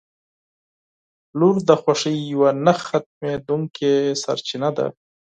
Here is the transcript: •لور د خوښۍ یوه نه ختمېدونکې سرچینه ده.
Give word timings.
•لور 1.39 1.55
د 1.69 1.69
خوښۍ 1.81 2.17
یوه 2.33 2.49
نه 2.65 2.73
ختمېدونکې 2.85 3.91
سرچینه 4.23 4.69
ده. 4.77 4.87